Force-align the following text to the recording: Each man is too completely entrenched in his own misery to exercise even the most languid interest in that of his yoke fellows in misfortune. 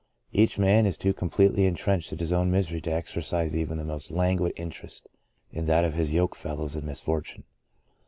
Each 0.33 0.57
man 0.57 0.87
is 0.87 0.97
too 0.97 1.13
completely 1.13 1.65
entrenched 1.67 2.11
in 2.11 2.17
his 2.17 2.33
own 2.33 2.49
misery 2.49 2.81
to 2.81 2.91
exercise 2.91 3.55
even 3.55 3.77
the 3.77 3.83
most 3.83 4.09
languid 4.09 4.53
interest 4.55 5.07
in 5.51 5.65
that 5.67 5.85
of 5.85 5.93
his 5.93 6.11
yoke 6.11 6.35
fellows 6.35 6.75
in 6.75 6.83
misfortune. 6.87 7.43